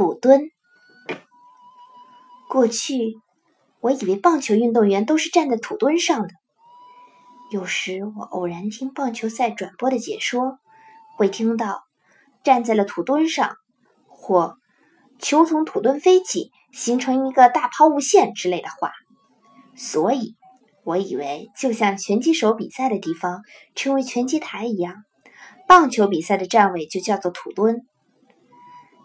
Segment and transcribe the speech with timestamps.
[0.00, 0.50] 土墩。
[2.48, 3.18] 过去，
[3.80, 6.30] 我以为棒球运动员都是站在土墩上的。
[7.50, 10.58] 有时我偶然听棒球赛转播的解说，
[11.18, 11.82] 会听到
[12.42, 13.56] “站在了土墩上”
[14.08, 14.56] 或
[15.20, 18.92] “球从土墩飞起，形成一个大抛物线”之类的话，
[19.76, 20.34] 所以
[20.82, 23.42] 我以为就像拳击手比赛的地方
[23.74, 24.94] 称为拳击台一样，
[25.68, 27.82] 棒球比赛的站位就叫做土墩。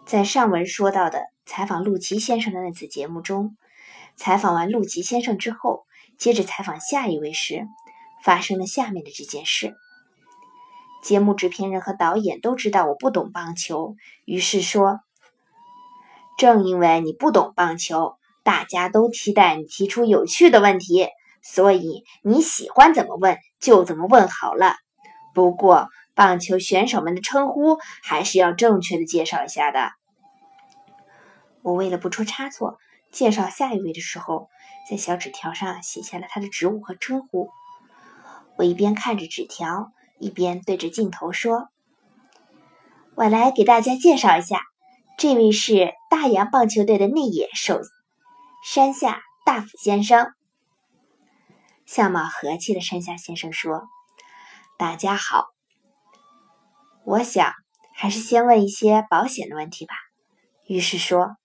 [0.06, 3.56] 在上文说到的采访陆琪先生的那次节目中，
[4.14, 5.84] 采访完陆琪先生之后，
[6.16, 7.66] 接着采访下一位时，
[8.22, 9.74] 发生了下面的这件事。
[11.02, 15.00] 节目制片人和导演都知道我不懂棒球，于是说
[16.38, 18.14] ：“正因为你不懂棒球，
[18.44, 21.08] 大家都期待你提出有趣的问题，
[21.42, 24.76] 所以你喜欢怎么问就怎么问好了。
[25.34, 29.90] 不过，棒球选手们的称呼还是要正确的介绍一下的。
[31.66, 32.78] 我为了不出差错，
[33.10, 34.48] 介绍下一位的时候，
[34.88, 37.50] 在小纸条上写下了他的职务和称呼。
[38.56, 41.66] 我一边看着纸条，一边对着镜头说
[43.16, 44.60] ：“我来给大家介绍一下，
[45.18, 47.80] 这位是大洋棒球队的内野手
[48.64, 50.34] 山下大辅先生。”
[51.84, 53.88] 相貌和气的山下先生说
[54.78, 55.46] ：“大家好。”
[57.04, 57.52] 我想
[57.92, 59.96] 还是先问一些保险的问题吧。
[60.68, 61.36] 于是说：“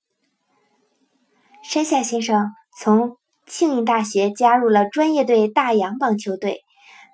[1.72, 3.16] 山下先生从
[3.48, 6.66] 庆应大学加入了专业队大洋棒球队。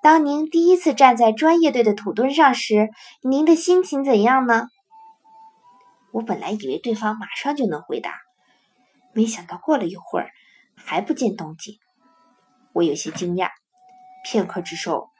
[0.02, 2.90] 当您第一次站在专业队的土墩上时，
[3.22, 4.68] 您的心情怎样呢？”
[6.12, 8.16] 我本来以为对方马上就能回答，
[9.14, 10.32] 没想到过了一会儿
[10.76, 11.76] 还不见动静。
[12.74, 13.52] 我有些惊讶。
[14.26, 15.12] 片刻之后，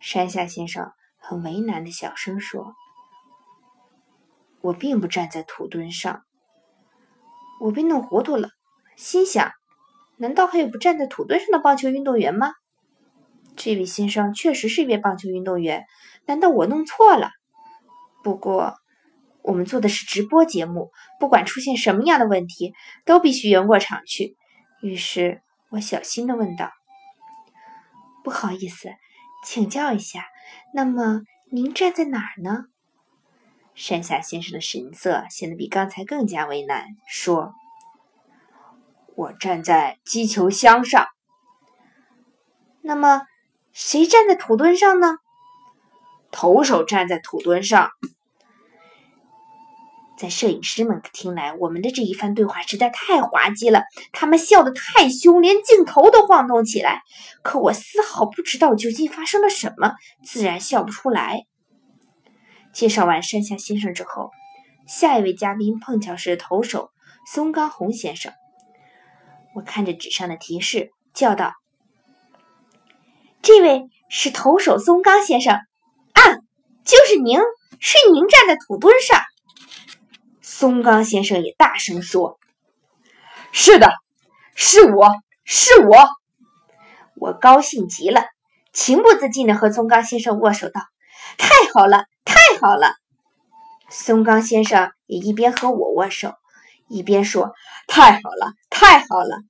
[0.00, 0.90] 山下先生。
[1.18, 2.72] 很为难的小声说
[4.62, 6.22] ：“我并不站在土墩上。”
[7.60, 8.48] 我被弄糊涂了，
[8.98, 9.52] 心想：
[10.16, 12.52] 难道还有不站在土墩上的棒球运动员吗？
[13.54, 15.86] 这位先生确实是一位棒球运动员，
[16.26, 17.30] 难道我弄错了？
[18.24, 18.74] 不过
[19.42, 20.90] 我们做的是直播节目，
[21.20, 22.74] 不管出现什么样的问题，
[23.04, 24.36] 都必须圆过场去。
[24.82, 26.72] 于是我小心的问道
[28.24, 28.90] ：“不好意思，
[29.46, 30.24] 请教一下。”
[30.74, 32.64] 那么您站在哪儿呢？
[33.76, 37.54] 山下先生的神色显得比刚才更加为难，说
[39.18, 41.08] ：“我站在击球箱上。”
[42.82, 43.22] 那么
[43.72, 45.16] 谁站在土墩上呢？
[46.30, 47.90] 投手站在土墩上。
[50.16, 57.02] 在摄影师们听来，我们的这一番对话实在太滑稽了，他们笑得太凶，连镜头都晃动起来。
[57.42, 61.42] 可我丝毫不知道究竟发生了什么，自然笑不出来。
[62.72, 64.30] 介绍完山下先生之后，
[64.86, 66.90] 下一位嘉宾碰巧是投手
[67.32, 68.32] 松冈弘先生。
[69.54, 71.52] 我看着纸上的提示，叫道
[73.42, 76.22] ：“这位是投手松冈先生啊，
[76.84, 77.38] 就是您，
[77.80, 79.20] 是您站在土墩上。”
[80.40, 82.38] 松冈先生也大声说
[83.52, 83.92] ：“是的，
[84.54, 85.10] 是我
[85.44, 86.08] 是我。”
[87.20, 88.24] 我高兴极了，
[88.72, 90.82] 情不自禁的和松冈先生握手道
[91.36, 92.94] ：“太好了，太好了！”
[93.90, 96.34] 松冈先生也一边和我握手，
[96.88, 97.54] 一边说
[97.88, 99.42] ：“太好了，太好了！”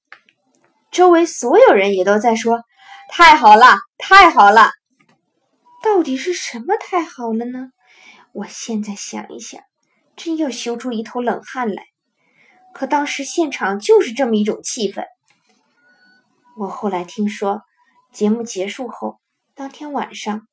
[0.91, 2.63] 周围所有人也都在说
[3.13, 4.71] ：“太好了，太好了！”
[5.85, 7.69] 到底是什么太好了呢？
[8.33, 9.61] 我现在想一想。
[10.17, 11.85] 真要羞出一头冷汗来，
[12.75, 15.05] 可当时现场就是这么一种气氛。
[16.59, 17.63] 我后来听说，
[18.13, 19.21] 节目结束后，
[19.55, 20.49] 当天晚上，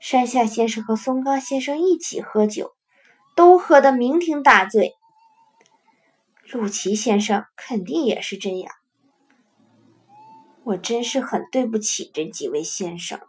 [0.00, 2.70] 山下先生和松冈先生一起喝酒，
[3.36, 4.94] 都喝得酩酊大醉。
[6.50, 8.74] 陆琪先生肯定也是这样。
[10.64, 13.20] 我真是很对不起这几位先生。